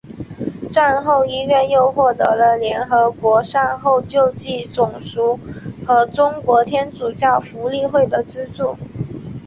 [0.71, 5.39] 战后医院又获得了联合国善后救济总署
[5.85, 8.75] 和中国天主教福利会的资助。